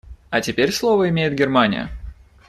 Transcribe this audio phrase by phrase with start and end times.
[0.31, 1.91] А теперь слово имеет Германия.